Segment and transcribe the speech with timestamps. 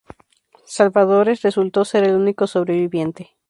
[0.65, 3.35] Salvadores resultó ser el único sobreviviente.